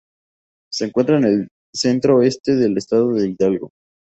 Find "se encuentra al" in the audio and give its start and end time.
0.71-1.47